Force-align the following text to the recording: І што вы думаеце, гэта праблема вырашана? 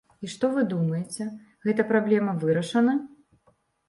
І 0.25 0.27
што 0.35 0.47
вы 0.53 0.61
думаеце, 0.71 1.27
гэта 1.65 1.85
праблема 1.91 2.33
вырашана? 2.45 2.97